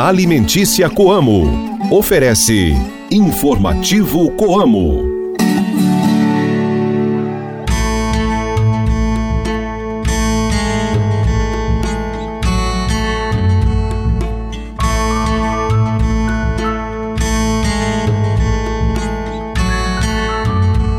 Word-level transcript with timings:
Alimentícia 0.00 0.88
Coamo. 0.88 1.78
Oferece 1.90 2.72
Informativo 3.10 4.30
Coamo. 4.32 5.10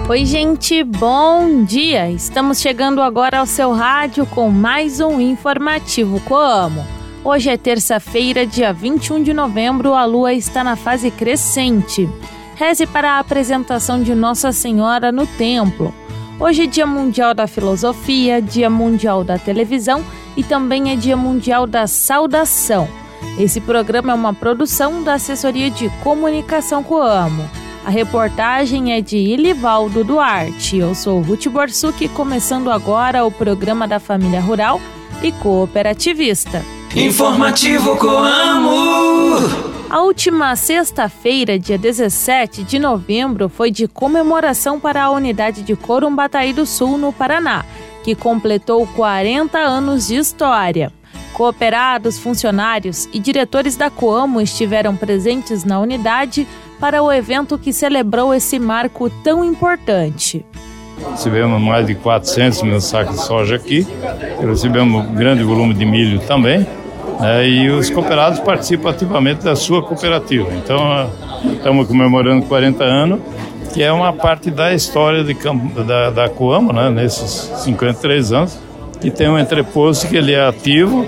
Oi, 0.09 0.25
gente, 0.25 0.83
bom 0.83 1.63
dia! 1.63 2.11
Estamos 2.11 2.59
chegando 2.59 3.01
agora 3.01 3.39
ao 3.39 3.45
seu 3.47 3.71
rádio 3.71 4.25
com 4.27 4.51
mais 4.51 4.99
um 4.99 5.19
informativo 5.19 6.19
Coamo. 6.19 7.02
Hoje 7.25 7.49
é 7.49 7.55
terça-feira, 7.55 8.45
dia 8.45 8.73
21 8.73 9.23
de 9.23 9.33
novembro, 9.33 9.93
a 9.93 10.03
lua 10.03 10.33
está 10.33 10.61
na 10.61 10.75
fase 10.75 11.09
crescente. 11.09 12.09
Reze 12.55 12.85
para 12.85 13.13
a 13.13 13.19
apresentação 13.19 14.03
de 14.03 14.13
Nossa 14.13 14.51
Senhora 14.51 15.09
no 15.09 15.25
templo. 15.25 15.93
Hoje 16.37 16.63
é 16.63 16.67
Dia 16.67 16.85
Mundial 16.85 17.33
da 17.33 17.47
Filosofia, 17.47 18.41
Dia 18.41 18.69
Mundial 18.69 19.23
da 19.23 19.39
Televisão 19.39 20.03
e 20.35 20.43
também 20.43 20.91
é 20.91 20.97
Dia 20.97 21.15
Mundial 21.15 21.65
da 21.65 21.87
Saudação. 21.87 22.89
Esse 23.39 23.61
programa 23.61 24.11
é 24.11 24.15
uma 24.15 24.33
produção 24.33 25.01
da 25.01 25.13
Assessoria 25.13 25.71
de 25.71 25.87
Comunicação 26.03 26.83
Coamo. 26.83 27.49
A 27.85 27.89
reportagem 27.89 28.91
é 28.91 28.99
de 28.99 29.17
Ilivaldo 29.17 30.03
Duarte. 30.03 30.77
Eu 30.77 30.93
sou 30.93 31.21
Ruth 31.21 31.47
Borsuk, 31.47 32.05
começando 32.09 32.69
agora 32.69 33.23
o 33.23 33.31
programa 33.31 33.87
da 33.87 33.97
Família 33.97 34.41
Rural 34.41 34.81
e 35.21 35.31
Cooperativista. 35.31 36.61
Informativo 36.95 37.97
Coamo. 37.97 39.39
A 39.89 40.03
última 40.03 40.55
sexta-feira, 40.55 41.57
dia 41.57 41.75
17 41.75 42.63
de 42.63 42.77
novembro, 42.77 43.49
foi 43.49 43.71
de 43.71 43.87
comemoração 43.87 44.79
para 44.79 45.03
a 45.05 45.09
unidade 45.09 45.63
de 45.63 45.75
Corumbataí 45.75 46.53
do 46.53 46.67
Sul, 46.67 46.99
no 46.99 47.11
Paraná, 47.11 47.65
que 48.03 48.13
completou 48.13 48.85
40 48.85 49.57
anos 49.57 50.07
de 50.07 50.17
história. 50.17 50.93
Cooperados, 51.33 52.19
funcionários 52.19 53.09
e 53.11 53.19
diretores 53.19 53.75
da 53.75 53.89
Coamo 53.89 54.39
estiveram 54.39 54.95
presentes 54.95 55.63
na 55.63 55.79
unidade 55.79 56.47
para 56.79 57.01
o 57.01 57.11
evento 57.11 57.57
que 57.57 57.73
celebrou 57.73 58.35
esse 58.35 58.59
marco 58.59 59.09
tão 59.09 59.43
importante. 59.43 60.45
Recebemos 61.09 61.59
mais 61.59 61.87
de 61.87 61.95
400 61.95 62.61
mil 62.61 62.79
sacos 62.79 63.15
de 63.15 63.25
soja 63.25 63.55
aqui, 63.55 63.85
recebemos 64.39 65.03
um 65.03 65.15
grande 65.15 65.43
volume 65.43 65.73
de 65.73 65.85
milho 65.85 66.19
também, 66.19 66.67
né, 67.23 67.47
e 67.47 67.69
os 67.69 67.89
cooperados 67.89 68.41
participam 68.41 68.89
ativamente 68.89 69.45
da 69.45 69.55
sua 69.55 69.81
cooperativa. 69.81 70.49
Então, 70.53 71.09
estamos 71.53 71.87
comemorando 71.87 72.45
40 72.45 72.83
anos, 72.83 73.21
que 73.73 73.81
é 73.81 73.91
uma 73.93 74.11
parte 74.11 74.51
da 74.51 74.73
história 74.73 75.23
de 75.23 75.33
da, 75.85 76.09
da 76.09 76.29
Coamo, 76.29 76.73
né, 76.73 76.89
nesses 76.89 77.49
53 77.63 78.33
anos, 78.33 78.59
que 78.99 79.09
tem 79.09 79.29
um 79.29 79.39
entreposto 79.39 80.07
que 80.07 80.17
ele 80.17 80.33
é 80.33 80.45
ativo, 80.45 81.05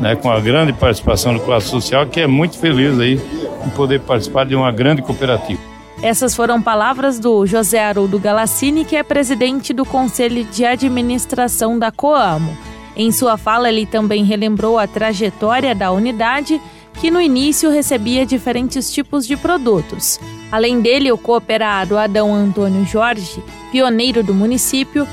né, 0.00 0.14
com 0.14 0.30
a 0.30 0.38
grande 0.38 0.74
participação 0.74 1.32
do 1.32 1.40
classe 1.40 1.68
social, 1.68 2.06
que 2.06 2.20
é 2.20 2.26
muito 2.26 2.58
feliz 2.58 3.00
aí 3.00 3.18
em 3.66 3.70
poder 3.70 4.00
participar 4.00 4.44
de 4.44 4.54
uma 4.54 4.70
grande 4.70 5.00
cooperativa. 5.00 5.60
Essas 6.02 6.36
foram 6.36 6.60
palavras 6.60 7.18
do 7.18 7.46
José 7.46 7.82
Haroldo 7.82 8.18
Galassini, 8.18 8.84
que 8.84 8.96
é 8.96 9.02
presidente 9.02 9.72
do 9.72 9.86
Conselho 9.86 10.44
de 10.44 10.62
Administração 10.62 11.78
da 11.78 11.90
Coamo. 11.90 12.54
Em 12.96 13.10
sua 13.10 13.36
fala, 13.36 13.68
ele 13.68 13.86
também 13.86 14.24
relembrou 14.24 14.78
a 14.78 14.86
trajetória 14.86 15.74
da 15.74 15.90
unidade, 15.90 16.60
que 17.00 17.10
no 17.10 17.20
início 17.20 17.70
recebia 17.70 18.24
diferentes 18.24 18.92
tipos 18.92 19.26
de 19.26 19.36
produtos. 19.36 20.20
Além 20.50 20.80
dele, 20.80 21.10
o 21.10 21.18
cooperado 21.18 21.98
Adão 21.98 22.32
Antônio 22.32 22.84
Jorge, 22.84 23.42
pioneiro 23.72 24.22
do 24.22 24.32
município, 24.32 25.06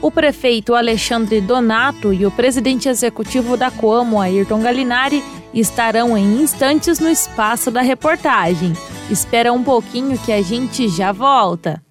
o 0.00 0.10
prefeito 0.10 0.74
Alexandre 0.74 1.40
Donato 1.40 2.12
e 2.12 2.24
o 2.26 2.30
presidente 2.30 2.88
executivo 2.88 3.56
da 3.56 3.70
Coamo, 3.70 4.20
Ayrton 4.20 4.60
Galinari, 4.60 5.22
estarão 5.52 6.16
em 6.16 6.40
instantes 6.40 6.98
no 6.98 7.08
espaço 7.08 7.70
da 7.70 7.80
reportagem. 7.80 8.72
Espera 9.10 9.52
um 9.52 9.62
pouquinho 9.62 10.18
que 10.18 10.32
a 10.32 10.42
gente 10.42 10.88
já 10.88 11.12
volta. 11.12 11.82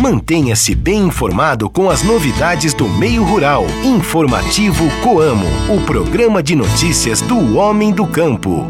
Mantenha-se 0.00 0.74
bem 0.74 1.08
informado 1.08 1.68
com 1.68 1.90
as 1.90 2.02
novidades 2.02 2.72
do 2.72 2.88
meio 2.88 3.22
rural. 3.22 3.66
Informativo 3.84 4.88
Coamo, 5.02 5.44
o 5.68 5.84
programa 5.84 6.42
de 6.42 6.56
notícias 6.56 7.20
do 7.20 7.58
homem 7.58 7.92
do 7.92 8.06
campo. 8.06 8.66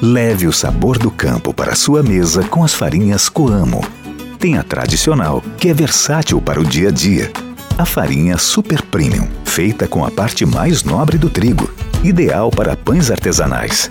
Leve 0.00 0.46
o 0.46 0.52
sabor 0.54 0.96
do 0.96 1.10
campo 1.10 1.52
para 1.52 1.74
sua 1.74 2.02
mesa 2.02 2.42
com 2.44 2.64
as 2.64 2.72
farinhas 2.72 3.28
Coamo. 3.28 3.82
Tem 4.38 4.56
a 4.56 4.62
tradicional, 4.62 5.42
que 5.58 5.68
é 5.68 5.74
versátil 5.74 6.40
para 6.40 6.58
o 6.58 6.64
dia 6.64 6.88
a 6.88 6.90
dia. 6.90 7.30
A 7.76 7.84
farinha 7.84 8.38
Super 8.38 8.80
Premium, 8.80 9.28
feita 9.44 9.86
com 9.86 10.02
a 10.02 10.10
parte 10.10 10.46
mais 10.46 10.82
nobre 10.82 11.18
do 11.18 11.28
trigo 11.28 11.70
ideal 12.02 12.50
para 12.50 12.74
pães 12.74 13.10
artesanais. 13.10 13.90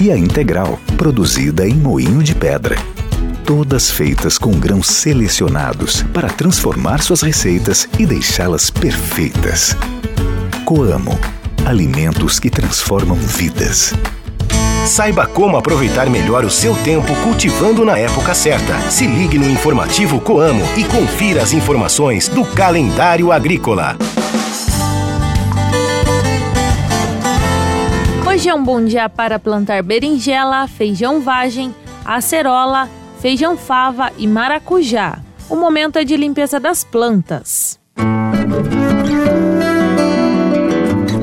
E 0.00 0.10
a 0.10 0.18
integral, 0.18 0.80
produzida 0.96 1.64
em 1.64 1.74
moinho 1.74 2.24
de 2.24 2.34
pedra. 2.34 2.76
Todas 3.48 3.90
feitas 3.90 4.36
com 4.36 4.50
grãos 4.50 4.88
selecionados 4.88 6.02
para 6.12 6.28
transformar 6.28 7.00
suas 7.00 7.22
receitas 7.22 7.88
e 7.98 8.04
deixá-las 8.04 8.68
perfeitas. 8.68 9.74
Coamo 10.66 11.18
alimentos 11.64 12.38
que 12.38 12.50
transformam 12.50 13.16
vidas. 13.16 13.94
Saiba 14.84 15.26
como 15.26 15.56
aproveitar 15.56 16.10
melhor 16.10 16.44
o 16.44 16.50
seu 16.50 16.76
tempo 16.84 17.06
cultivando 17.24 17.86
na 17.86 17.96
época 17.96 18.34
certa. 18.34 18.78
Se 18.90 19.06
ligue 19.06 19.38
no 19.38 19.48
informativo 19.48 20.20
Coamo 20.20 20.62
e 20.76 20.84
confira 20.84 21.42
as 21.42 21.54
informações 21.54 22.28
do 22.28 22.44
calendário 22.44 23.32
agrícola. 23.32 23.96
Hoje 28.30 28.50
é 28.50 28.54
um 28.54 28.62
bom 28.62 28.84
dia 28.84 29.08
para 29.08 29.38
plantar 29.38 29.82
berinjela, 29.82 30.68
feijão 30.68 31.22
vagem, 31.22 31.74
acerola, 32.04 32.90
feijão 33.20 33.56
fava 33.56 34.12
e 34.16 34.26
maracujá. 34.26 35.18
O 35.50 35.56
momento 35.56 35.96
é 35.96 36.04
de 36.04 36.16
limpeza 36.16 36.60
das 36.60 36.84
plantas. 36.84 37.78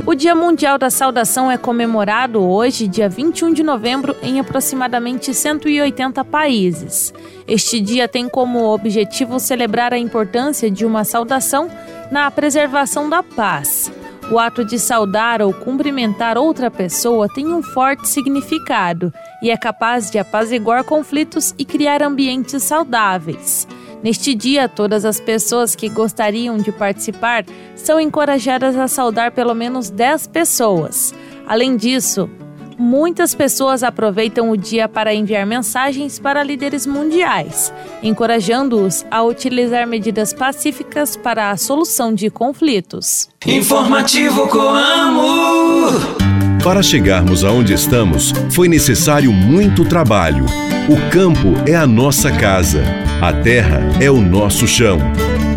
O 0.05 0.13
Dia 0.13 0.35
Mundial 0.35 0.77
da 0.77 0.89
Saudação 0.89 1.51
é 1.51 1.57
comemorado 1.57 2.41
hoje, 2.41 2.87
dia 2.87 3.09
21 3.09 3.53
de 3.53 3.63
novembro, 3.63 4.15
em 4.21 4.39
aproximadamente 4.39 5.33
180 5.33 6.23
países. 6.23 7.13
Este 7.47 7.81
dia 7.81 8.07
tem 8.07 8.29
como 8.29 8.63
objetivo 8.65 9.39
celebrar 9.39 9.93
a 9.93 9.97
importância 9.97 10.69
de 10.69 10.85
uma 10.85 11.03
saudação 11.03 11.69
na 12.11 12.29
preservação 12.31 13.09
da 13.09 13.21
paz. 13.23 13.91
O 14.31 14.39
ato 14.39 14.65
de 14.65 14.79
saudar 14.79 15.39
ou 15.39 15.53
cumprimentar 15.53 16.35
outra 16.35 16.71
pessoa 16.71 17.29
tem 17.29 17.53
um 17.53 17.61
forte 17.61 18.07
significado 18.09 19.13
e 19.41 19.51
é 19.51 19.57
capaz 19.57 20.09
de 20.09 20.17
apaziguar 20.17 20.83
conflitos 20.83 21.53
e 21.59 21.63
criar 21.63 22.01
ambientes 22.01 22.63
saudáveis. 22.63 23.67
Neste 24.01 24.33
dia, 24.33 24.67
todas 24.67 25.05
as 25.05 25.19
pessoas 25.19 25.75
que 25.75 25.89
gostariam 25.89 26.57
de 26.57 26.71
participar 26.71 27.45
são 27.75 27.99
encorajadas 27.99 28.75
a 28.75 28.87
saudar 28.87 29.31
pelo 29.31 29.53
menos 29.53 29.91
10 29.91 30.27
pessoas. 30.27 31.13
Além 31.47 31.77
disso, 31.77 32.29
muitas 32.77 33.33
pessoas 33.33 33.83
aproveitam 33.83 34.49
o 34.49 34.57
dia 34.57 34.87
para 34.87 35.13
enviar 35.13 35.45
mensagens 35.45 36.19
para 36.19 36.43
líderes 36.43 36.85
mundiais, 36.85 37.73
encorajando-os 38.01 39.05
a 39.09 39.23
utilizar 39.23 39.87
medidas 39.87 40.33
pacíficas 40.33 41.15
para 41.15 41.51
a 41.51 41.57
solução 41.57 42.13
de 42.13 42.29
conflitos. 42.29 43.29
Informativo 43.45 44.47
Coamo. 44.47 46.25
Para 46.63 46.81
chegarmos 46.81 47.43
aonde 47.43 47.73
estamos, 47.73 48.33
foi 48.51 48.67
necessário 48.67 49.31
muito 49.31 49.85
trabalho. 49.85 50.45
O 50.89 51.11
campo 51.11 51.53
é 51.67 51.75
a 51.75 51.85
nossa 51.85 52.31
casa, 52.31 52.83
a 53.21 53.31
terra 53.31 53.81
é 54.01 54.09
o 54.09 54.19
nosso 54.19 54.67
chão. 54.67 54.97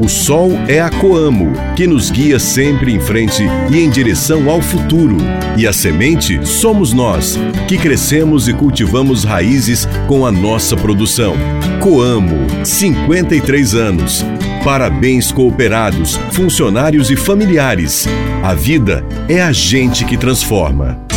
O 0.01 0.09
sol 0.09 0.53
é 0.69 0.81
a 0.81 0.89
Coamo, 0.89 1.53
que 1.75 1.85
nos 1.85 2.09
guia 2.09 2.39
sempre 2.39 2.95
em 2.95 3.01
frente 3.01 3.43
e 3.69 3.81
em 3.81 3.91
direção 3.91 4.49
ao 4.49 4.63
futuro. 4.63 5.17
E 5.57 5.67
a 5.67 5.73
semente 5.73 6.47
somos 6.47 6.93
nós, 6.93 7.37
que 7.67 7.77
crescemos 7.77 8.47
e 8.47 8.53
cultivamos 8.53 9.25
raízes 9.25 9.89
com 10.07 10.25
a 10.25 10.31
nossa 10.31 10.77
produção. 10.77 11.35
Coamo, 11.81 12.47
53 12.65 13.75
anos. 13.75 14.25
Parabéns, 14.63 15.33
cooperados, 15.33 16.17
funcionários 16.31 17.11
e 17.11 17.17
familiares. 17.17 18.07
A 18.45 18.55
vida 18.55 19.05
é 19.29 19.43
a 19.43 19.51
gente 19.51 20.05
que 20.05 20.17
transforma. 20.17 21.08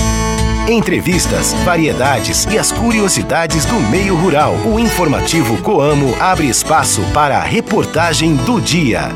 Entrevistas, 0.69 1.53
variedades 1.65 2.45
e 2.45 2.57
as 2.57 2.71
curiosidades 2.71 3.65
do 3.65 3.79
meio 3.89 4.15
rural. 4.15 4.53
O 4.65 4.79
informativo 4.79 5.61
Coamo 5.61 6.15
abre 6.21 6.47
espaço 6.47 7.01
para 7.13 7.37
a 7.37 7.41
reportagem 7.41 8.35
do 8.35 8.61
dia. 8.61 9.09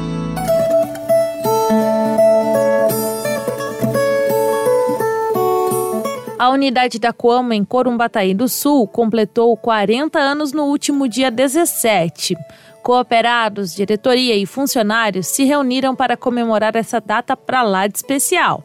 A 6.37 6.49
unidade 6.49 6.99
da 6.99 7.13
Coamo 7.13 7.53
em 7.53 7.63
Corumbataí 7.63 8.33
do 8.33 8.49
Sul 8.49 8.87
completou 8.87 9.55
40 9.55 10.19
anos 10.19 10.51
no 10.51 10.63
último 10.63 11.07
dia 11.07 11.29
17. 11.29 12.35
Cooperados, 12.83 13.73
diretoria 13.73 14.35
e 14.35 14.45
funcionários 14.45 15.27
se 15.27 15.43
reuniram 15.43 15.95
para 15.95 16.17
comemorar 16.17 16.75
essa 16.75 16.99
data 16.99 17.35
para 17.35 17.63
lá 17.63 17.87
de 17.87 17.97
especial. 17.97 18.63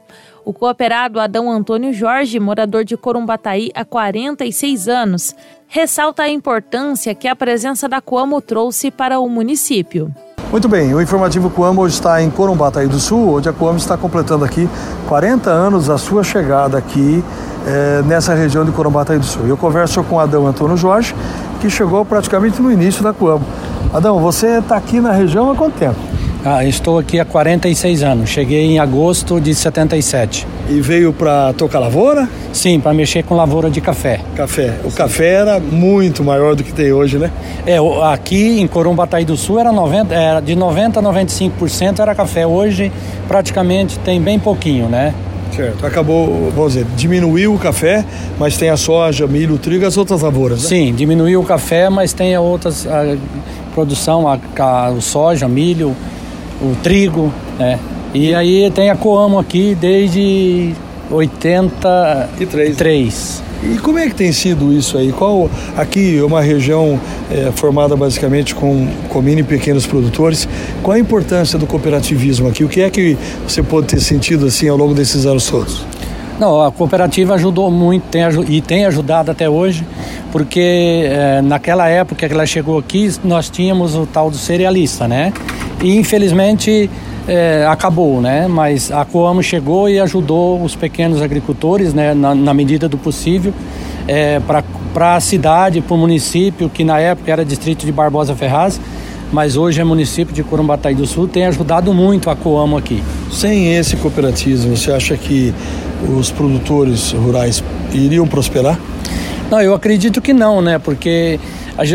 O 0.51 0.53
cooperado 0.53 1.21
Adão 1.21 1.49
Antônio 1.49 1.93
Jorge, 1.93 2.41
morador 2.41 2.85
de 2.85 2.97
Corumbataí 2.97 3.71
há 3.73 3.85
46 3.85 4.89
anos, 4.89 5.33
ressalta 5.69 6.25
a 6.25 6.29
importância 6.29 7.15
que 7.15 7.29
a 7.29 7.37
presença 7.37 7.89
da 7.89 8.01
Coamo 8.01 8.41
trouxe 8.41 8.91
para 8.91 9.21
o 9.21 9.29
município. 9.29 10.13
Muito 10.51 10.69
bem, 10.69 10.93
o 10.93 11.01
informativo 11.01 11.51
Coamo 11.51 11.83
hoje 11.83 11.95
está 11.95 12.21
em 12.21 12.29
Corumbataí 12.29 12.89
do 12.89 12.99
Sul, 12.99 13.37
onde 13.37 13.49
a 13.49 13.53
Coamo 13.53 13.79
está 13.79 13.97
completando 13.97 14.45
aqui 14.45 14.69
40 15.09 15.49
anos 15.49 15.87
da 15.87 15.97
sua 15.97 16.25
chegada 16.25 16.77
aqui 16.77 17.23
é, 17.65 18.03
nessa 18.03 18.35
região 18.35 18.65
de 18.65 18.73
Corumbataí 18.73 19.21
do 19.21 19.25
Sul. 19.25 19.47
Eu 19.47 19.57
converso 19.57 20.03
com 20.03 20.19
Adão 20.19 20.49
Antônio 20.49 20.77
Jorge, 20.77 21.15
que 21.61 21.71
chegou 21.71 22.05
praticamente 22.05 22.61
no 22.61 22.73
início 22.73 23.05
da 23.05 23.13
Coamo. 23.13 23.47
Adão, 23.95 24.19
você 24.19 24.59
está 24.59 24.75
aqui 24.75 25.01
na 25.01 25.13
região 25.13 25.49
há 25.49 25.55
quanto 25.55 25.79
tempo? 25.79 26.10
Ah, 26.43 26.65
estou 26.65 26.99
aqui 26.99 27.21
há 27.21 27.25
46 27.25 28.03
anos. 28.03 28.31
Cheguei 28.31 28.65
em 28.65 28.79
agosto 28.79 29.39
de 29.39 29.55
77. 29.55 30.47
E 30.71 30.81
veio 30.81 31.13
para 31.13 31.53
tocar 31.53 31.79
lavoura? 31.79 32.27
Sim, 32.51 32.81
para 32.81 32.95
mexer 32.95 33.23
com 33.25 33.35
lavoura 33.37 33.69
de 33.69 33.81
café. 33.81 34.21
Café. 34.35 34.79
O 34.83 34.91
Sim. 34.91 34.97
café 34.97 35.35
era 35.35 35.61
muito 35.61 36.25
maior 36.25 36.55
do 36.55 36.65
que 36.65 36.73
tem 36.73 36.93
hoje, 36.93 37.19
né? 37.19 37.31
É, 37.67 37.77
aqui 38.11 38.59
em 38.59 38.67
Corumbataí 38.67 39.25
do 39.25 39.37
Sul 39.37 39.61
era, 39.61 39.71
90, 39.71 40.15
era 40.15 40.41
de 40.41 40.57
90 40.57 41.01
a 41.01 41.03
95% 41.03 41.99
era 41.99 42.15
café. 42.15 42.47
Hoje 42.47 42.91
praticamente 43.29 43.99
tem 43.99 44.19
bem 44.19 44.39
pouquinho, 44.39 44.89
né? 44.89 45.13
Certo. 45.55 45.85
Acabou, 45.85 46.51
vamos 46.55 46.73
dizer, 46.73 46.87
diminuiu 46.97 47.53
o 47.53 47.59
café, 47.59 48.03
mas 48.39 48.57
tem 48.57 48.71
a 48.71 48.77
soja, 48.79 49.27
milho, 49.27 49.59
trigo 49.59 49.85
e 49.85 49.87
as 49.87 49.97
outras 49.99 50.23
lavouras, 50.23 50.63
né? 50.63 50.69
Sim, 50.69 50.95
diminuiu 50.95 51.41
o 51.41 51.45
café, 51.45 51.91
mas 51.91 52.15
tem 52.15 52.35
a 52.35 52.41
outras 52.41 52.87
a 52.87 53.17
produção, 53.75 54.27
a, 54.27 54.39
a, 54.59 54.91
o 54.91 55.03
soja, 55.03 55.47
milho, 55.49 55.95
o 56.61 56.75
trigo, 56.83 57.33
né? 57.59 57.79
E 58.13 58.35
aí 58.35 58.71
tem 58.73 58.91
a 58.91 58.97
Coamo 58.97 59.39
aqui 59.39 59.77
desde 59.81 60.73
83. 61.11 63.43
E 63.63 63.79
como 63.79 63.99
é 63.99 64.09
que 64.09 64.15
tem 64.15 64.33
sido 64.33 64.73
isso 64.73 64.97
aí? 64.97 65.13
Qual 65.13 65.51
aqui 65.77 66.19
é 66.19 66.25
uma 66.25 66.41
região 66.41 66.99
é, 67.31 67.53
formada 67.53 67.95
basicamente 67.95 68.55
com, 68.55 68.89
com 69.09 69.23
mini 69.23 69.41
e 69.41 69.45
pequenos 69.45 69.87
produtores. 69.87 70.49
Qual 70.83 70.97
a 70.97 70.99
importância 70.99 71.59
do 71.59 71.67
cooperativismo 71.67 72.49
aqui? 72.49 72.65
O 72.65 72.69
que 72.69 72.81
é 72.81 72.91
que 72.91 73.17
você 73.47 73.63
pode 73.63 73.87
ter 73.87 74.01
sentido 74.01 74.47
assim 74.47 74.69
ao 74.69 74.77
longo 74.77 74.95
desses 74.95 75.27
anos 75.27 75.49
todos? 75.49 75.85
Não, 76.39 76.63
a 76.63 76.73
cooperativa 76.73 77.35
ajudou 77.35 77.71
muito 77.71 78.05
tem, 78.05 78.23
e 78.49 78.63
tem 78.63 78.87
ajudado 78.87 79.31
até 79.31 79.49
hoje, 79.49 79.87
porque 80.33 81.05
é, 81.05 81.43
naquela 81.43 81.87
época 81.87 82.27
que 82.27 82.33
ela 82.33 82.47
chegou 82.47 82.79
aqui, 82.79 83.13
nós 83.23 83.51
tínhamos 83.51 83.95
o 83.95 84.07
tal 84.07 84.31
do 84.31 84.39
cerealista, 84.39 85.07
né? 85.07 85.35
E 85.83 85.97
infelizmente 85.97 86.91
é, 87.27 87.67
acabou, 87.69 88.21
né? 88.21 88.47
Mas 88.49 88.91
a 88.91 89.05
Coamo 89.05 89.43
chegou 89.43 89.89
e 89.89 89.99
ajudou 90.01 90.63
os 90.63 90.75
pequenos 90.75 91.23
agricultores, 91.23 91.95
né? 91.95 92.15
Na, 92.15 92.35
na 92.35 92.53
medida 92.53 92.89
do 92.89 92.99
possível, 92.99 93.53
é, 94.07 94.41
para 94.93 95.17
a 95.17 95.21
cidade, 95.21 95.81
para 95.81 95.95
o 95.95 95.99
município, 95.99 96.69
que 96.69 96.85
na 96.85 96.99
época 96.99 97.31
era 97.31 97.45
distrito 97.45 97.87
de 97.87 97.93
Barbosa 97.93 98.35
Ferraz, 98.35 98.81
mas 99.33 99.57
hoje 99.57 99.81
é 99.81 99.85
município 99.85 100.35
de 100.35 100.43
Corumbataí 100.43 100.95
do 100.95 101.07
Sul, 101.07 101.29
tem 101.29 101.47
ajudado 101.47 101.95
muito 101.95 102.29
a 102.29 102.37
Coamo 102.37 102.77
aqui. 102.77 103.03
Sem 103.31 103.75
esse 103.75 103.97
cooperativismo, 103.97 104.77
você 104.77 104.91
acha 104.91 105.17
que 105.17 105.55
os 106.19 106.31
produtores 106.31 107.13
rurais 107.13 107.63
iriam 107.93 108.27
prosperar? 108.27 108.79
Não, 109.51 109.61
eu 109.61 109.75
acredito 109.75 110.21
que 110.21 110.33
não, 110.33 110.61
né? 110.61 110.79
Porque 110.79 111.39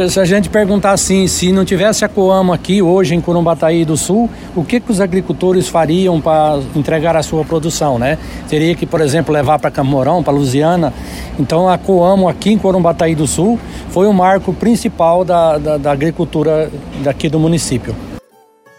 se 0.10 0.19
a 0.19 0.25
gente 0.25 0.50
perguntar 0.50 0.92
assim, 0.92 1.27
se 1.27 1.51
não 1.51 1.66
tivesse 1.66 2.04
a 2.04 2.10
Coamo 2.10 2.54
aqui 2.54 2.81
hoje 2.81 3.13
em 3.13 3.22
Corumbataí 3.22 3.86
do 3.86 3.95
Sul, 3.95 4.30
o 4.56 4.63
que, 4.63 4.80
que 4.80 4.92
os 4.92 5.01
agricultores 5.01 5.68
fariam 5.68 6.19
para 6.19 6.60
entregar 6.75 7.16
a 7.16 7.22
sua 7.22 7.44
produção, 7.44 8.00
né? 8.00 8.18
Teria 8.50 8.74
que, 8.75 8.86
por 8.86 9.01
exemplo, 9.01 9.33
levar 9.33 9.60
para 9.60 9.69
Camorão, 9.69 10.24
para 10.24 10.33
Lusiana. 10.33 10.94
Então 11.38 11.69
a 11.69 11.77
Coamo 11.77 12.27
aqui 12.27 12.51
em 12.51 12.57
Corumbataí 12.57 13.16
do 13.16 13.27
Sul 13.27 13.60
foi 13.89 14.07
o 14.07 14.13
marco 14.13 14.54
principal 14.54 15.24
da, 15.24 15.57
da, 15.57 15.78
da 15.78 15.92
agricultura 15.92 16.71
daqui 17.04 17.30
do 17.30 17.39
município. 17.39 17.95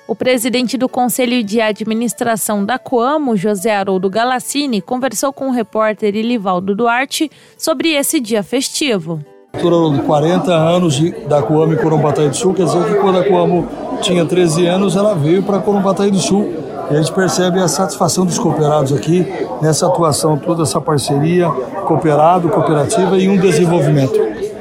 O 0.08 0.14
presidente 0.14 0.78
do 0.78 0.88
Conselho 0.88 1.42
de 1.42 1.60
Administração 1.60 2.64
da 2.64 2.78
Coamo, 2.78 3.36
José 3.36 3.74
Haroldo 3.74 4.08
Galassini, 4.08 4.80
conversou 4.80 5.32
com 5.32 5.48
o 5.48 5.52
repórter 5.52 6.14
Ilivaldo 6.14 6.76
Duarte 6.76 7.28
sobre 7.58 7.92
esse 7.92 8.20
dia 8.20 8.42
festivo 8.42 9.20
de 9.56 10.02
40 10.02 10.52
anos 10.52 10.94
de, 10.94 11.10
da 11.26 11.42
Coamo 11.42 11.76
Corumbataí 11.76 12.28
do 12.28 12.36
Sul, 12.36 12.54
quer 12.54 12.64
dizer 12.64 12.84
que 12.84 12.94
quando 12.94 13.18
a 13.18 13.24
Coamo 13.24 13.66
tinha 14.00 14.24
13 14.24 14.66
anos, 14.66 14.96
ela 14.96 15.14
veio 15.14 15.42
para 15.42 15.58
Corumbataí 15.58 16.10
do 16.10 16.18
Sul. 16.18 16.52
E 16.90 16.94
a 16.94 16.98
gente 16.98 17.12
percebe 17.12 17.58
a 17.58 17.66
satisfação 17.66 18.24
dos 18.24 18.38
cooperados 18.38 18.92
aqui 18.92 19.26
nessa 19.60 19.86
atuação, 19.86 20.36
toda 20.36 20.62
essa 20.62 20.80
parceria, 20.80 21.48
cooperado, 21.48 22.48
cooperativa 22.48 23.18
e 23.18 23.28
um 23.28 23.36
desenvolvimento. 23.36 24.14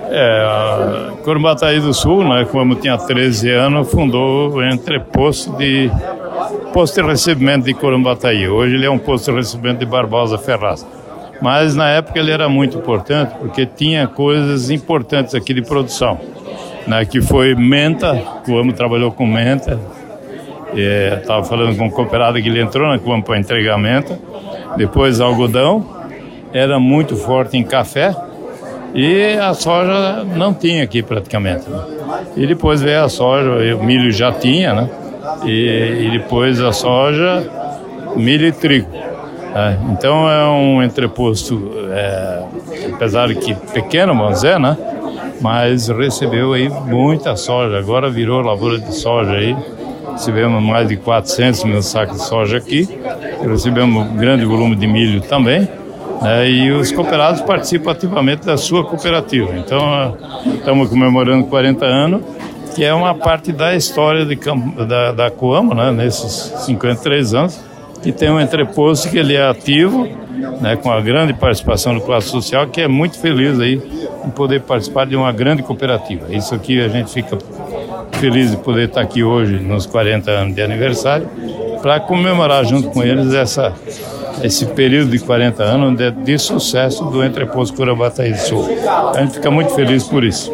É, 0.09 1.12
Corumbataí 1.24 1.80
do 1.80 1.94
Sul, 1.94 2.24
né, 2.24 2.48
como 2.51 2.75
tinha 2.75 2.98
13 2.98 3.51
anos, 3.51 3.91
fundou 3.91 4.53
o 4.53 4.63
entreposto 4.63 5.51
de 5.53 5.91
posto 6.74 7.01
de 7.01 7.07
recebimento 7.07 7.65
de 7.65 7.74
Corumbataí. 7.74 8.48
Hoje 8.48 8.75
ele 8.75 8.86
é 8.86 8.89
um 8.89 8.98
posto 8.98 9.31
de 9.31 9.38
recebimento 9.38 9.80
de 9.80 9.86
Barbosa 9.86 10.38
Ferraz. 10.38 10.86
Mas 11.41 11.75
na 11.75 11.89
época 11.89 12.19
ele 12.19 12.31
era 12.31 12.47
muito 12.47 12.77
importante 12.77 13.35
porque 13.39 13.65
tinha 13.65 14.07
coisas 14.07 14.69
importantes 14.69 15.35
aqui 15.35 15.53
de 15.53 15.61
produção, 15.61 16.19
né, 16.87 17.05
que 17.05 17.21
foi 17.21 17.55
menta, 17.55 18.21
o 18.47 18.57
Amo 18.57 18.73
trabalhou 18.73 19.11
com 19.11 19.25
menta, 19.25 19.79
estava 20.73 21.43
falando 21.43 21.77
com 21.77 21.85
um 21.85 21.89
cooperado 21.89 22.41
que 22.41 22.47
ele 22.47 22.61
entrou 22.61 22.87
na 22.87 22.99
Cuama 22.99 23.23
para 23.23 23.37
entregar 23.37 23.77
menta, 23.77 24.17
depois 24.77 25.19
algodão, 25.19 25.85
era 26.53 26.79
muito 26.79 27.15
forte 27.15 27.57
em 27.57 27.63
café 27.63 28.15
e 28.93 29.33
a 29.38 29.53
soja 29.53 30.23
não 30.23 30.53
tinha 30.53 30.83
aqui 30.83 31.03
praticamente. 31.03 31.69
Né? 31.69 31.79
E 32.38 32.47
depois 32.47 32.81
veio 32.81 33.03
a 33.03 33.09
soja, 33.09 33.75
o 33.75 33.83
milho 33.83 34.09
já 34.09 34.31
tinha, 34.31 34.73
né? 34.73 34.89
E, 35.43 36.05
e 36.05 36.09
depois 36.11 36.61
a 36.61 36.71
soja, 36.71 37.43
milho 38.15 38.47
e 38.47 38.51
trigo. 38.53 38.88
É, 39.55 39.77
então 39.89 40.29
é 40.29 40.45
um 40.49 40.83
entreposto, 40.83 41.71
é, 41.89 42.43
apesar 42.93 43.29
de 43.29 43.35
que 43.35 43.55
pequeno, 43.71 44.13
vamos 44.13 44.33
dizer, 44.33 44.59
né? 44.59 44.77
Mas 45.39 45.88
recebeu 45.88 46.51
aí 46.51 46.67
muita 46.67 47.38
soja. 47.38 47.77
Agora 47.77 48.09
virou 48.09 48.41
lavoura 48.41 48.77
de 48.77 48.93
soja 48.93 49.31
aí. 49.31 49.55
Recebemos 50.12 50.62
mais 50.62 50.89
de 50.89 50.97
400 50.97 51.63
mil 51.63 51.81
sacos 51.81 52.17
de 52.17 52.24
soja 52.25 52.57
aqui. 52.57 53.00
Recebemos 53.50 54.05
um 54.05 54.17
grande 54.17 54.43
volume 54.43 54.75
de 54.75 54.88
milho 54.88 55.21
também. 55.21 55.67
Né? 56.21 56.50
E 56.50 56.71
os 56.71 56.91
cooperados 56.91 57.39
participam 57.41 57.91
ativamente 57.91 58.45
da 58.45 58.57
sua 58.57 58.83
cooperativa. 58.83 59.55
Então, 59.55 60.17
estamos 60.53 60.89
comemorando 60.89 61.45
40 61.45 61.85
anos, 61.85 62.21
que 62.75 62.83
é 62.83 62.93
uma 62.93 63.13
parte 63.13 63.53
da 63.53 63.74
história 63.74 64.25
de, 64.25 64.38
da, 64.85 65.12
da 65.13 65.31
Coamo, 65.31 65.74
né? 65.74 65.91
nesses 65.91 66.53
53 66.65 67.33
anos 67.33 67.75
e 68.05 68.12
tem 68.12 68.29
um 68.29 68.39
entreposto 68.39 69.09
que 69.09 69.17
ele 69.17 69.35
é 69.35 69.47
ativo, 69.47 70.07
né, 70.62 70.75
com 70.75 70.91
a 70.91 71.01
grande 71.01 71.33
participação 71.33 71.95
do 71.95 72.01
classe 72.01 72.27
social, 72.27 72.67
que 72.67 72.81
é 72.81 72.88
muito 72.88 73.17
feliz 73.19 73.59
aí 73.59 73.81
em 74.24 74.29
poder 74.29 74.62
participar 74.62 75.05
de 75.05 75.15
uma 75.15 75.31
grande 75.31 75.63
cooperativa. 75.63 76.33
Isso 76.33 76.53
aqui 76.53 76.79
a 76.79 76.88
gente 76.88 77.12
fica 77.12 77.38
feliz 78.13 78.51
de 78.51 78.57
poder 78.57 78.88
estar 78.88 79.01
aqui 79.01 79.24
hoje, 79.24 79.59
nos 79.59 79.85
40 79.85 80.29
anos 80.29 80.55
de 80.55 80.62
aniversário, 80.62 81.27
para 81.81 82.00
comemorar 82.00 82.63
junto 82.65 82.89
com 82.89 83.03
eles 83.03 83.33
essa, 83.33 83.74
esse 84.43 84.65
período 84.67 85.12
de 85.12 85.19
40 85.19 85.63
anos 85.63 85.97
de, 85.97 86.12
de 86.12 86.38
sucesso 86.38 87.05
do 87.05 87.24
entreposto 87.24 87.75
Curabataí 87.75 88.31
do 88.31 88.38
Sul. 88.38 88.65
A 89.15 89.21
gente 89.21 89.35
fica 89.35 89.50
muito 89.50 89.74
feliz 89.74 90.03
por 90.03 90.24
isso. 90.24 90.53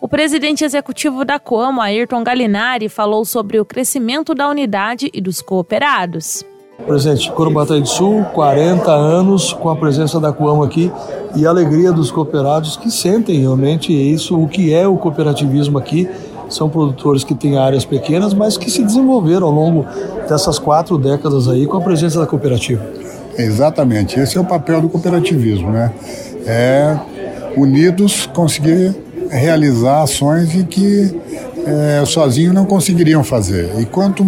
O 0.00 0.06
presidente 0.06 0.64
executivo 0.64 1.24
da 1.24 1.40
Coamo, 1.40 1.80
Ayrton 1.80 2.22
Galinari, 2.22 2.88
falou 2.88 3.24
sobre 3.24 3.58
o 3.58 3.64
crescimento 3.64 4.32
da 4.32 4.48
unidade 4.48 5.10
e 5.12 5.20
dos 5.20 5.42
cooperados. 5.42 6.44
Presidente, 6.86 7.30
Corumbataí 7.32 7.80
do 7.80 7.88
Sul, 7.88 8.24
40 8.32 8.90
anos 8.90 9.52
com 9.52 9.68
a 9.68 9.76
presença 9.76 10.18
da 10.20 10.32
Coamo 10.32 10.62
aqui 10.62 10.90
e 11.34 11.46
a 11.46 11.50
alegria 11.50 11.92
dos 11.92 12.10
cooperados 12.10 12.76
que 12.76 12.90
sentem 12.90 13.40
realmente 13.40 13.92
isso, 13.92 14.40
o 14.40 14.48
que 14.48 14.72
é 14.72 14.86
o 14.86 14.96
cooperativismo 14.96 15.76
aqui. 15.76 16.08
São 16.48 16.70
produtores 16.70 17.24
que 17.24 17.34
têm 17.34 17.58
áreas 17.58 17.84
pequenas, 17.84 18.32
mas 18.32 18.56
que 18.56 18.70
se 18.70 18.82
desenvolveram 18.82 19.48
ao 19.48 19.52
longo 19.52 19.86
dessas 20.28 20.58
quatro 20.58 20.96
décadas 20.96 21.46
aí 21.48 21.66
com 21.66 21.76
a 21.76 21.80
presença 21.80 22.18
da 22.20 22.26
cooperativa. 22.26 22.82
Exatamente, 23.36 24.18
esse 24.18 24.38
é 24.38 24.40
o 24.40 24.44
papel 24.44 24.80
do 24.80 24.88
cooperativismo, 24.88 25.70
né? 25.70 25.92
É 26.46 26.96
unidos 27.56 28.26
conseguir 28.26 28.94
realizar 29.30 30.02
ações 30.02 30.54
em 30.54 30.64
que 30.64 31.14
é, 31.66 32.04
sozinhos 32.06 32.54
não 32.54 32.64
conseguiriam 32.64 33.22
fazer. 33.22 33.78
E 33.78 33.84
quanto 33.84 34.24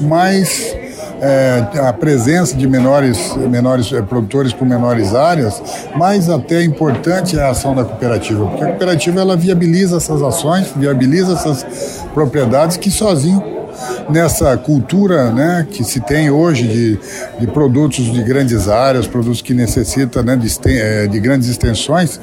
mais 0.00 0.76
é, 1.24 1.78
a 1.78 1.92
presença 1.92 2.54
de 2.54 2.68
menores, 2.68 3.34
menores 3.36 3.90
é, 3.92 4.02
produtores 4.02 4.52
com 4.52 4.66
menores 4.66 5.14
áreas, 5.14 5.62
mais 5.96 6.28
até 6.28 6.62
importante 6.62 7.38
é 7.38 7.42
a 7.42 7.48
ação 7.48 7.74
da 7.74 7.82
cooperativa, 7.82 8.44
porque 8.46 8.62
a 8.62 8.68
cooperativa 8.68 9.20
ela 9.22 9.34
viabiliza 9.34 9.96
essas 9.96 10.22
ações, 10.22 10.70
viabiliza 10.76 11.32
essas 11.32 11.64
propriedades 12.12 12.76
que 12.76 12.90
sozinho 12.90 13.63
nessa 14.08 14.56
cultura 14.56 15.30
né, 15.32 15.66
que 15.70 15.84
se 15.84 16.00
tem 16.00 16.30
hoje 16.30 16.66
de, 16.66 16.98
de 17.40 17.46
produtos 17.46 18.12
de 18.12 18.22
grandes 18.22 18.68
áreas, 18.68 19.06
produtos 19.06 19.40
que 19.40 19.54
necessitam 19.54 20.22
né, 20.22 20.36
de, 20.36 20.48
eh, 20.66 21.06
de 21.06 21.20
grandes 21.20 21.48
extensões, 21.48 22.20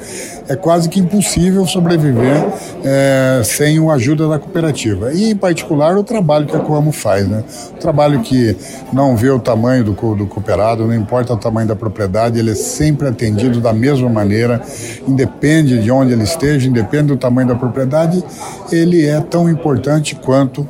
é 0.48 0.56
quase 0.56 0.88
que 0.88 1.00
impossível 1.00 1.66
sobreviver 1.66 2.44
é, 2.84 3.42
sem 3.44 3.78
a 3.88 3.94
ajuda 3.94 4.28
da 4.28 4.38
cooperativa. 4.38 5.12
E, 5.12 5.30
em 5.30 5.36
particular, 5.36 5.96
o 5.96 6.04
trabalho 6.04 6.46
que 6.46 6.56
a 6.56 6.58
Coamo 6.58 6.92
faz. 6.92 7.26
Né? 7.28 7.42
O 7.74 7.78
trabalho 7.78 8.20
que 8.20 8.56
não 8.92 9.16
vê 9.16 9.30
o 9.30 9.38
tamanho 9.38 9.84
do, 9.84 9.92
do 10.14 10.26
cooperado, 10.26 10.86
não 10.86 10.94
importa 10.94 11.32
o 11.32 11.36
tamanho 11.36 11.66
da 11.66 11.76
propriedade, 11.76 12.38
ele 12.38 12.50
é 12.50 12.54
sempre 12.54 13.08
atendido 13.08 13.60
da 13.60 13.72
mesma 13.72 14.08
maneira, 14.08 14.60
independe 15.06 15.80
de 15.80 15.90
onde 15.90 16.12
ele 16.12 16.24
esteja, 16.24 16.68
independe 16.68 17.08
do 17.08 17.16
tamanho 17.16 17.48
da 17.48 17.54
propriedade, 17.54 18.22
ele 18.70 19.06
é 19.06 19.20
tão 19.20 19.48
importante 19.48 20.14
quanto 20.14 20.68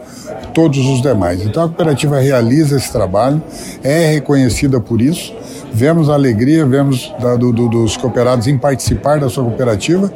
todos 0.72 0.86
os 0.88 1.02
demais. 1.02 1.42
Então 1.42 1.64
a 1.64 1.68
cooperativa 1.68 2.18
realiza 2.18 2.76
esse 2.76 2.90
trabalho, 2.90 3.42
é 3.82 4.12
reconhecida 4.12 4.80
por 4.80 5.02
isso. 5.02 5.34
Vemos 5.72 6.08
a 6.08 6.14
alegria, 6.14 6.64
vemos 6.66 7.12
da, 7.20 7.36
do, 7.36 7.52
do, 7.52 7.68
dos 7.68 7.96
cooperados 7.96 8.46
em 8.46 8.56
participar 8.58 9.20
da 9.20 9.28
sua 9.28 9.44
cooperativa 9.44 10.12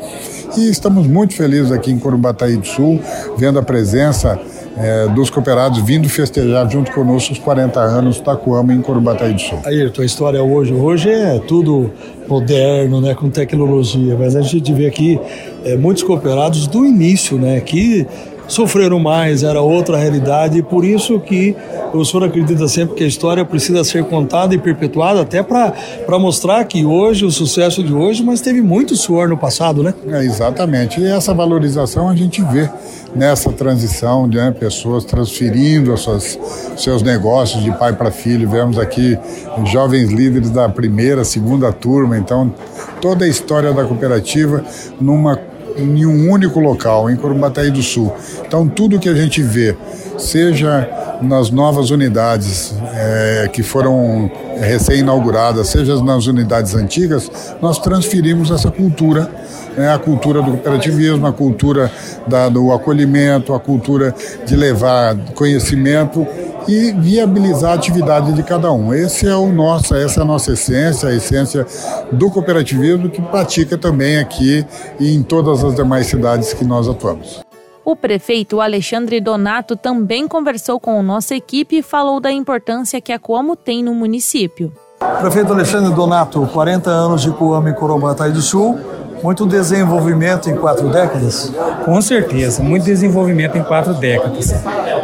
e 0.57 0.71
estamos 0.71 1.07
muito 1.07 1.35
felizes 1.35 1.73
aqui 1.73 1.91
em 1.91 1.99
Corumbataí 1.99 2.57
do 2.57 2.67
Sul, 2.67 3.01
vendo 3.37 3.59
a 3.59 3.63
presença 3.63 4.39
é, 4.77 5.09
dos 5.09 5.31
cooperados 5.31 5.81
vindo 5.81 6.09
festejar 6.09 6.71
junto 6.71 6.93
conosco 6.93 7.33
os 7.33 7.39
40 7.39 7.81
anos 7.81 8.21
da 8.21 8.37
Coama 8.37 8.73
em 8.73 8.83
Corumbataí 8.83 9.33
do 9.33 9.41
Sul. 9.41 9.59
Aí, 9.65 9.89
tua 9.91 10.05
história 10.05 10.43
hoje, 10.43 10.73
hoje 10.73 11.09
é 11.11 11.39
tudo 11.39 11.91
moderno, 12.29 13.01
né, 13.01 13.15
com 13.15 13.31
tecnologia, 13.31 14.17
mas 14.19 14.37
a 14.37 14.43
gente 14.43 14.73
vê 14.73 14.87
aqui 14.87 15.19
é, 15.65 15.77
muitos 15.77 16.03
cooperados 16.03 16.67
do 16.67 16.85
início, 16.85 17.39
né, 17.39 17.61
que 17.61 18.07
sofreram 18.49 18.99
mais, 18.99 19.43
era 19.43 19.61
outra 19.61 19.97
realidade, 19.97 20.59
e 20.59 20.63
por 20.63 20.85
isso 20.85 21.19
que 21.21 21.57
o 21.93 22.05
senhor 22.05 22.25
acredita 22.25 22.67
sempre 22.69 22.95
que 22.95 23.05
a 23.05 23.07
história 23.07 23.45
precisa 23.45 23.83
ser 23.85 24.05
contada 24.05 24.55
e 24.55 24.59
perpetuada, 24.59 25.23
até 25.23 25.43
para 25.43 26.19
mostrar 26.19 26.65
que 26.65 26.85
hoje, 26.85 27.25
o 27.25 27.31
sucesso 27.31 27.83
de 27.83 27.93
hoje, 27.93 28.23
mas 28.23 28.41
teve 28.41 28.61
muito 28.61 28.97
suor 28.97 29.29
no 29.29 29.37
passado, 29.37 29.83
né? 29.83 29.95
É, 30.09 30.25
exatamente, 30.25 31.01
e 31.01 31.07
essa 31.07 31.33
valorização 31.35 32.09
a 32.09 32.15
gente 32.15 32.43
vê 32.43 32.69
nessa 33.15 33.51
transição 33.51 34.29
de 34.29 34.37
né, 34.37 34.55
pessoas 34.59 35.05
transferindo 35.05 35.97
seus, 35.97 36.39
seus 36.77 37.03
negócios 37.03 37.65
de 37.65 37.71
pai 37.79 37.95
para 37.95 38.11
filho. 38.11 38.49
Vemos 38.49 38.79
aqui 38.79 39.19
jovens 39.65 40.13
líderes 40.13 40.51
da 40.51 40.69
primeira, 40.69 41.25
segunda 41.25 41.73
turma, 41.73 42.19
então 42.19 42.53
toda 43.01 43.25
a 43.25 43.29
história 43.29 43.73
da 43.73 43.85
cooperativa 43.85 44.63
numa 45.01 45.37
em 45.77 46.07
um 46.07 46.31
único 46.31 46.61
local, 46.61 47.11
em 47.11 47.17
Corumbataí 47.17 47.71
do 47.71 47.83
Sul. 47.83 48.15
Então, 48.47 48.67
tudo 48.69 48.99
que 48.99 49.09
a 49.09 49.15
gente 49.15 49.43
vê, 49.43 49.77
seja 50.19 50.89
nas 51.21 51.51
novas 51.51 51.91
unidades 51.91 52.75
é, 52.95 53.49
que 53.53 53.63
foram 53.63 54.31
recém-inauguradas, 54.59 55.69
seja 55.69 56.03
nas 56.03 56.27
unidades 56.27 56.75
antigas, 56.75 57.31
nós 57.61 57.79
transferimos 57.79 58.51
essa 58.51 58.71
cultura, 58.71 59.31
né, 59.77 59.93
a 59.93 59.99
cultura 59.99 60.43
do 60.43 60.53
cooperativismo, 60.53 61.27
a 61.27 61.33
cultura 61.33 61.91
da, 62.27 62.49
do 62.49 62.73
acolhimento, 62.73 63.55
a 63.55 63.61
cultura 63.61 64.15
de 64.47 64.57
levar 64.57 65.17
conhecimento 65.35 66.27
e 66.69 66.93
viabilizar 66.93 67.73
a 67.73 67.75
atividade 67.75 68.33
de 68.33 68.43
cada 68.43 68.73
um. 68.73 68.93
Esse 68.93 69.27
é 69.27 69.35
o 69.35 69.53
nosso, 69.53 69.95
essa 69.95 70.21
é 70.21 70.23
a 70.23 70.27
nossa 70.27 70.53
essência, 70.53 71.09
a 71.09 71.15
essência 71.15 71.67
do 72.13 72.31
cooperativismo 72.31 73.09
que 73.09 73.21
pratica 73.23 73.79
também 73.79 74.19
aqui 74.19 74.65
e 74.99 75.15
em 75.15 75.23
todas 75.23 75.63
as 75.63 75.75
demais 75.75 76.07
cidades 76.07 76.53
que 76.53 76.65
nós 76.65 76.89
atuamos. 76.89 77.41
O 77.85 77.95
prefeito 77.95 78.61
Alexandre 78.61 79.21
Donato 79.21 79.77
também 79.77 80.27
conversou 80.27 80.81
com 80.81 80.99
a 80.99 81.03
nossa 81.03 81.37
equipe 81.37 81.77
e 81.77 81.83
falou 81.83 82.19
da 82.19 82.33
importância 82.33 83.01
que 83.01 83.13
a 83.13 83.19
Coamo 83.19 83.55
tem 83.55 83.83
no 83.83 83.95
município. 83.95 84.73
Prefeito 85.21 85.53
Alexandre 85.53 85.95
Donato, 85.95 86.45
40 86.53 86.91
anos 86.91 87.23
de 87.23 87.31
Coamo 87.31 87.69
em 87.69 87.75
Corombataí 87.75 88.33
do 88.33 88.43
Sul, 88.43 88.77
muito 89.23 89.47
desenvolvimento 89.47 90.49
em 90.51 90.57
quatro 90.57 90.89
décadas? 90.89 91.53
Com 91.85 92.01
certeza, 92.01 92.63
muito 92.63 92.85
desenvolvimento 92.85 93.57
em 93.57 93.63
quatro 93.63 93.95
décadas. 93.95 94.55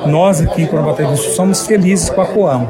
Nós 0.07 0.41
aqui 0.41 0.63
em 0.63 0.67
Corombataí 0.67 1.07
do 1.07 1.17
Sul 1.17 1.33
somos 1.33 1.67
felizes 1.67 2.11
com 2.11 2.21
a 2.21 2.27
Coamo, 2.27 2.69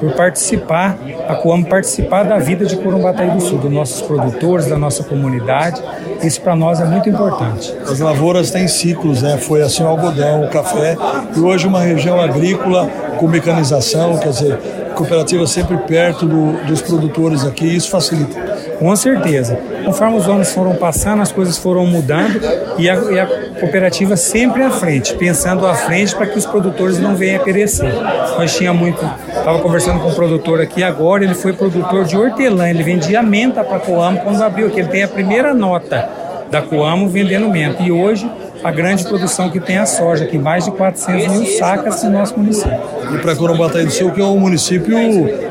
por 0.00 0.12
participar, 0.14 0.98
a 1.28 1.34
Coamo 1.36 1.64
participar 1.66 2.24
da 2.24 2.38
vida 2.38 2.66
de 2.66 2.76
Corumbataí 2.76 3.30
do 3.30 3.40
Sul, 3.40 3.58
dos 3.58 3.70
nossos 3.70 4.02
produtores, 4.02 4.66
da 4.66 4.76
nossa 4.76 5.04
comunidade. 5.04 5.80
Isso 6.22 6.40
para 6.40 6.56
nós 6.56 6.80
é 6.80 6.84
muito 6.84 7.08
importante. 7.08 7.72
As 7.88 8.00
lavouras 8.00 8.50
têm 8.50 8.66
ciclos, 8.66 9.22
né? 9.22 9.38
Foi 9.38 9.62
assim 9.62 9.82
o 9.84 9.86
algodão, 9.86 10.44
o 10.44 10.48
café, 10.48 10.96
e 11.36 11.40
hoje 11.40 11.66
uma 11.66 11.80
região 11.80 12.20
agrícola 12.20 12.88
com 13.18 13.28
mecanização, 13.28 14.18
quer 14.18 14.30
dizer, 14.30 14.58
cooperativa 14.92 15.46
sempre 15.46 15.76
perto 15.78 16.26
do, 16.26 16.64
dos 16.64 16.80
produtores 16.80 17.44
aqui, 17.44 17.64
isso 17.64 17.90
facilita. 17.90 18.40
Com 18.78 18.94
certeza. 18.96 19.58
Conforme 19.84 20.16
os 20.16 20.28
anos 20.28 20.52
foram 20.52 20.74
passando, 20.74 21.22
as 21.22 21.32
coisas 21.32 21.58
foram 21.58 21.86
mudando 21.86 22.40
e 22.78 22.88
a, 22.88 22.94
e 22.94 23.18
a 23.18 23.26
cooperativa 23.60 24.16
sempre 24.16 24.62
à 24.62 24.70
frente, 24.70 25.14
pensando 25.14 25.66
à 25.66 25.74
frente 25.74 26.14
para 26.14 26.26
que 26.26 26.38
os 26.38 26.46
produtores 26.46 26.98
não 26.98 27.14
venham 27.14 27.40
a 27.40 27.44
perecer. 27.44 27.92
Nós 28.38 28.54
tinha 28.56 28.72
muito, 28.72 29.04
estava 29.28 29.58
conversando 29.58 30.00
com 30.00 30.08
um 30.08 30.14
produtor 30.14 30.60
aqui 30.60 30.82
agora, 30.82 31.24
ele 31.24 31.34
foi 31.34 31.52
produtor 31.52 32.04
de 32.04 32.16
hortelã, 32.16 32.68
ele 32.68 32.82
vendia 32.82 33.22
menta 33.22 33.64
para 33.64 33.78
Coamo 33.78 34.20
quando 34.20 34.42
abriu, 34.42 34.70
que 34.70 34.80
ele 34.80 34.88
tem 34.88 35.02
a 35.02 35.08
primeira 35.08 35.52
nota 35.52 36.21
da 36.52 36.60
Coamo 36.60 37.08
vendendo 37.08 37.48
menta. 37.48 37.82
E 37.82 37.90
hoje 37.90 38.30
a 38.62 38.70
grande 38.70 39.02
produção 39.04 39.50
que 39.50 39.58
tem 39.58 39.78
a 39.78 39.86
soja, 39.86 40.26
que 40.26 40.38
mais 40.38 40.66
de 40.66 40.70
400 40.70 41.26
mil 41.28 41.46
sacas 41.58 42.04
no 42.04 42.10
nosso 42.10 42.38
município. 42.38 42.78
E 43.12 43.18
para 43.18 43.34
Corombataí 43.34 43.86
do 43.86 43.90
Sul, 43.90 44.12
que 44.12 44.20
é 44.20 44.24
um 44.24 44.38
município 44.38 44.96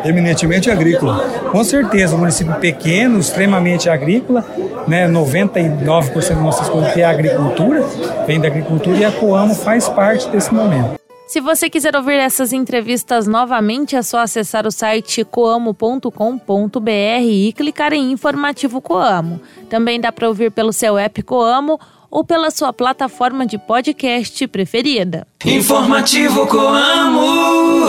eminentemente 0.05 0.69
agrícola. 0.69 1.17
Com 1.51 1.63
certeza, 1.63 2.15
um 2.15 2.19
município 2.19 2.53
pequeno, 2.55 3.19
extremamente 3.19 3.89
agrícola, 3.89 4.45
né? 4.87 5.09
99% 5.09 6.13
das 6.13 6.37
nossas 6.37 6.69
coisas 6.69 6.95
é 6.95 7.03
agricultura, 7.03 7.83
vem 8.27 8.39
da 8.39 8.47
agricultura 8.47 8.97
e 8.97 9.03
a 9.03 9.11
Coamo 9.11 9.55
faz 9.55 9.89
parte 9.89 10.29
desse 10.29 10.53
momento. 10.53 11.00
Se 11.31 11.39
você 11.39 11.69
quiser 11.69 11.95
ouvir 11.95 12.19
essas 12.19 12.51
entrevistas 12.51 13.25
novamente, 13.25 13.95
é 13.95 14.01
só 14.01 14.19
acessar 14.19 14.67
o 14.67 14.71
site 14.71 15.23
coamo.com.br 15.23 16.91
e 17.23 17.53
clicar 17.53 17.93
em 17.93 18.11
Informativo 18.11 18.81
Coamo. 18.81 19.39
Também 19.69 19.97
dá 19.97 20.11
para 20.11 20.27
ouvir 20.27 20.51
pelo 20.51 20.73
seu 20.73 20.97
app 20.97 21.23
Coamo 21.23 21.79
ou 22.09 22.25
pela 22.25 22.51
sua 22.51 22.73
plataforma 22.73 23.45
de 23.45 23.57
podcast 23.57 24.45
preferida. 24.49 25.25
Informativo 25.45 26.45
Coamo. 26.47 27.87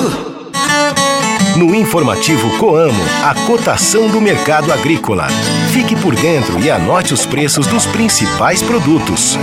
No 1.58 1.74
Informativo 1.74 2.48
Coamo, 2.58 3.02
a 3.24 3.34
cotação 3.44 4.08
do 4.08 4.20
mercado 4.20 4.72
agrícola. 4.72 5.26
Fique 5.72 5.96
por 5.96 6.14
dentro 6.14 6.60
e 6.60 6.70
anote 6.70 7.12
os 7.12 7.26
preços 7.26 7.66
dos 7.66 7.86
principais 7.86 8.62
produtos. 8.62 9.36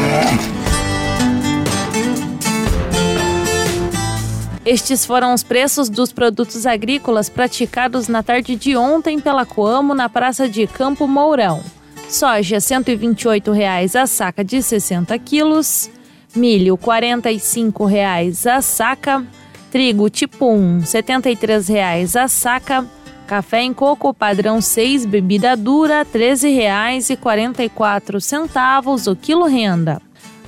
Estes 4.70 5.04
foram 5.04 5.34
os 5.34 5.42
preços 5.42 5.90
dos 5.90 6.14
produtos 6.14 6.68
agrícolas 6.68 7.28
praticados 7.28 8.08
na 8.08 8.22
tarde 8.22 8.56
de 8.56 8.78
ontem 8.78 9.20
pela 9.20 9.44
Coamo 9.44 9.96
na 9.96 10.08
Praça 10.08 10.48
de 10.48 10.68
Campo 10.68 11.08
Mourão. 11.08 11.64
Soja 12.08 12.58
R$ 12.58 12.62
128,00 12.62 14.00
a 14.00 14.06
saca 14.06 14.44
de 14.44 14.62
60 14.62 15.18
quilos. 15.18 15.90
Milho 16.36 16.76
R$ 16.76 16.82
45,00 16.84 18.46
a 18.46 18.62
saca. 18.62 19.26
Trigo 19.72 20.08
tipo 20.08 20.46
1 20.46 20.82
R$ 20.82 20.86
73,00 20.86 22.22
a 22.22 22.28
saca. 22.28 22.86
Café 23.26 23.64
em 23.64 23.74
coco 23.74 24.14
padrão 24.14 24.62
6, 24.62 25.08
bebida 25.08 25.58
dura 25.58 26.04
R$ 26.04 26.10
13,44 26.14 29.12
o 29.12 29.16
quilo 29.16 29.46
renda. 29.46 30.00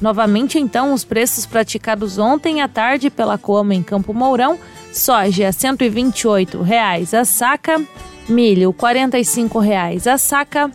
Novamente, 0.02 0.58
então, 0.58 0.94
os 0.94 1.06
preços 1.06 1.46
praticados 1.46 2.18
ontem 2.18 2.62
à 2.62 2.68
tarde 2.68 3.10
pela 3.10 3.38
Coama 3.38 3.76
em 3.76 3.84
Campo 3.84 4.14
Mourão. 4.14 4.58
Soja 4.92 5.46
R$ 5.46 5.52
128,00 5.52 7.18
a 7.18 7.24
saca. 7.24 7.82
Milho 8.28 8.72
R$ 8.72 8.78
45,00 8.78 10.12
a 10.12 10.18
saca 10.18 10.72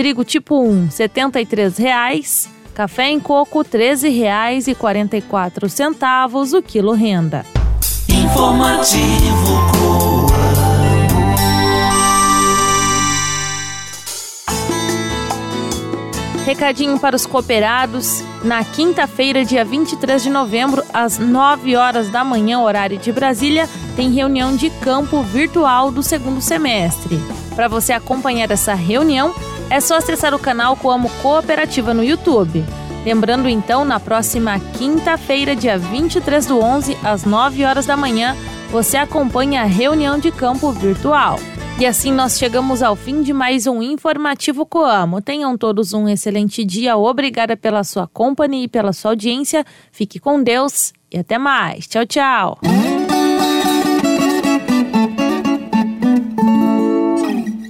trigo 0.00 0.24
tipo 0.24 0.58
1, 0.58 0.84
R$ 0.84 0.88
73,00, 0.88 2.48
café 2.74 3.10
em 3.10 3.20
coco 3.20 3.60
R$ 3.60 3.68
13,44 3.68 6.58
o 6.58 6.62
quilo 6.62 6.92
renda. 6.92 7.44
Informativo 8.08 9.59
Recadinho 16.50 16.98
para 16.98 17.14
os 17.14 17.26
cooperados. 17.26 18.24
Na 18.42 18.64
quinta-feira, 18.64 19.44
dia 19.44 19.64
23 19.64 20.20
de 20.20 20.28
novembro, 20.28 20.82
às 20.92 21.16
9 21.16 21.76
horas 21.76 22.10
da 22.10 22.24
manhã, 22.24 22.58
horário 22.58 22.98
de 22.98 23.12
Brasília, 23.12 23.68
tem 23.94 24.10
reunião 24.10 24.56
de 24.56 24.68
campo 24.68 25.22
virtual 25.22 25.92
do 25.92 26.02
segundo 26.02 26.40
semestre. 26.40 27.20
Para 27.54 27.68
você 27.68 27.92
acompanhar 27.92 28.50
essa 28.50 28.74
reunião, 28.74 29.32
é 29.70 29.80
só 29.80 29.98
acessar 29.98 30.34
o 30.34 30.40
canal 30.40 30.74
Coamo 30.74 31.08
Cooperativa 31.22 31.94
no 31.94 32.02
YouTube. 32.02 32.64
Lembrando 33.04 33.48
então, 33.48 33.84
na 33.84 34.00
próxima 34.00 34.58
quinta-feira, 34.76 35.54
dia 35.54 35.78
23 35.78 36.46
do 36.46 36.58
11, 36.58 36.98
às 37.04 37.24
9 37.24 37.64
horas 37.64 37.86
da 37.86 37.96
manhã, 37.96 38.36
você 38.72 38.96
acompanha 38.96 39.62
a 39.62 39.66
reunião 39.66 40.18
de 40.18 40.32
campo 40.32 40.72
virtual. 40.72 41.38
E 41.80 41.86
assim 41.86 42.12
nós 42.12 42.36
chegamos 42.36 42.82
ao 42.82 42.94
fim 42.94 43.22
de 43.22 43.32
mais 43.32 43.66
um 43.66 43.80
informativo 43.80 44.66
Coamo. 44.66 45.22
Tenham 45.22 45.56
todos 45.56 45.94
um 45.94 46.06
excelente 46.06 46.62
dia. 46.62 46.94
Obrigada 46.94 47.56
pela 47.56 47.82
sua 47.84 48.06
companhia 48.06 48.64
e 48.64 48.68
pela 48.68 48.92
sua 48.92 49.12
audiência. 49.12 49.64
Fique 49.90 50.20
com 50.20 50.42
Deus 50.42 50.92
e 51.10 51.18
até 51.18 51.38
mais. 51.38 51.86
Tchau, 51.86 52.04
tchau. 52.04 52.58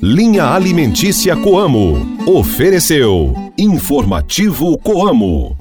Linha 0.02 0.46
Alimentícia 0.46 1.36
Coamo. 1.36 1.94
Ofereceu 2.26 3.32
Informativo 3.56 4.76
Coamo. 4.78 5.56